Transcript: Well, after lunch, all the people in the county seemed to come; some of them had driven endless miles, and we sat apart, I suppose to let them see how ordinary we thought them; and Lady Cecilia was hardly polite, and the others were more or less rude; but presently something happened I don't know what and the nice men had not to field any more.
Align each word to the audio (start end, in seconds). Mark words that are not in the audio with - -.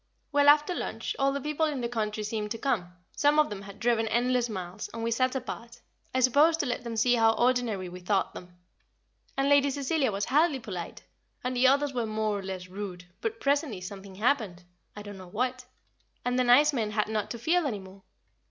Well, 0.31 0.49
after 0.49 0.73
lunch, 0.73 1.15
all 1.19 1.31
the 1.31 1.39
people 1.39 1.67
in 1.67 1.81
the 1.81 1.87
county 1.87 2.23
seemed 2.23 2.49
to 2.49 2.57
come; 2.57 2.91
some 3.15 3.37
of 3.37 3.51
them 3.51 3.61
had 3.61 3.79
driven 3.79 4.07
endless 4.07 4.49
miles, 4.49 4.89
and 4.91 5.03
we 5.03 5.11
sat 5.11 5.35
apart, 5.35 5.79
I 6.11 6.21
suppose 6.21 6.57
to 6.57 6.65
let 6.65 6.83
them 6.83 6.97
see 6.97 7.13
how 7.13 7.33
ordinary 7.33 7.87
we 7.87 7.99
thought 7.99 8.33
them; 8.33 8.57
and 9.37 9.47
Lady 9.47 9.69
Cecilia 9.69 10.11
was 10.11 10.25
hardly 10.25 10.59
polite, 10.59 11.03
and 11.43 11.55
the 11.55 11.67
others 11.67 11.93
were 11.93 12.07
more 12.07 12.39
or 12.39 12.41
less 12.41 12.65
rude; 12.67 13.05
but 13.21 13.39
presently 13.39 13.79
something 13.79 14.15
happened 14.15 14.63
I 14.95 15.03
don't 15.03 15.19
know 15.19 15.27
what 15.27 15.65
and 16.25 16.39
the 16.39 16.43
nice 16.43 16.73
men 16.73 16.89
had 16.89 17.07
not 17.07 17.29
to 17.29 17.37
field 17.37 17.67
any 17.67 17.77
more. 17.77 18.01